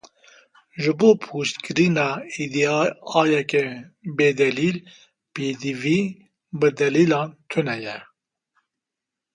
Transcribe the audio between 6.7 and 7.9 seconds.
delîlan tune